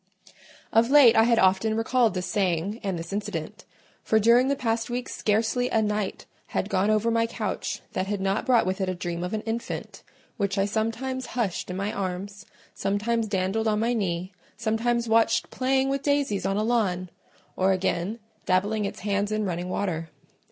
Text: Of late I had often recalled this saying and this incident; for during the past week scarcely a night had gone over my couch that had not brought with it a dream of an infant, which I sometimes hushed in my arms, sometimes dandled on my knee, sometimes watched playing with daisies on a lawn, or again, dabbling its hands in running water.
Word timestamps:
Of 0.73 0.89
late 0.89 1.15
I 1.15 1.25
had 1.25 1.37
often 1.37 1.77
recalled 1.77 2.15
this 2.15 2.25
saying 2.25 2.79
and 2.81 2.97
this 2.97 3.13
incident; 3.13 3.65
for 4.03 4.17
during 4.17 4.47
the 4.47 4.55
past 4.55 4.89
week 4.89 5.07
scarcely 5.07 5.69
a 5.69 5.79
night 5.83 6.25
had 6.47 6.69
gone 6.71 6.89
over 6.89 7.11
my 7.11 7.27
couch 7.27 7.81
that 7.93 8.07
had 8.07 8.19
not 8.19 8.47
brought 8.47 8.65
with 8.65 8.81
it 8.81 8.89
a 8.89 8.95
dream 8.95 9.23
of 9.23 9.35
an 9.35 9.41
infant, 9.41 10.01
which 10.37 10.57
I 10.57 10.65
sometimes 10.65 11.27
hushed 11.37 11.69
in 11.69 11.77
my 11.77 11.93
arms, 11.93 12.47
sometimes 12.73 13.27
dandled 13.27 13.67
on 13.67 13.79
my 13.79 13.93
knee, 13.93 14.33
sometimes 14.57 15.07
watched 15.07 15.51
playing 15.51 15.87
with 15.87 16.01
daisies 16.01 16.47
on 16.47 16.57
a 16.57 16.63
lawn, 16.63 17.11
or 17.55 17.71
again, 17.71 18.17
dabbling 18.47 18.85
its 18.85 19.01
hands 19.01 19.31
in 19.31 19.45
running 19.45 19.69
water. 19.69 20.09